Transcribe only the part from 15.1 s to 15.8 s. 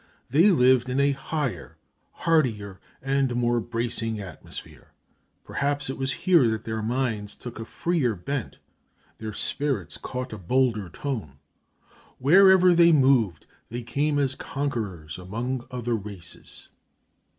among